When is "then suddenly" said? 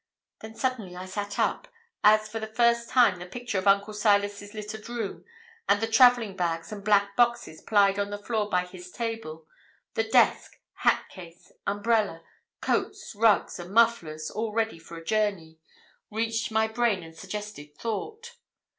0.39-0.95